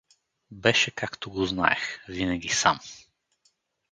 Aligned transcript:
Беше 0.51 0.91
както 0.91 1.31
го 1.31 1.45
знаех, 1.45 1.99
винаги 2.07 2.49
сам. 2.49 2.79